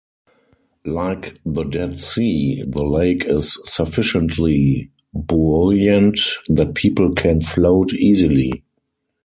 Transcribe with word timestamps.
Like 0.87 1.37
the 1.45 1.63
Dead 1.63 1.99
Sea 1.99 2.63
the 2.65 2.83
lake 2.83 3.25
is 3.25 3.59
sufficiently 3.65 4.89
buoyant 5.13 6.19
that 6.49 6.73
people 6.73 7.13
can 7.13 7.43
float 7.43 7.93
easily. 7.93 8.63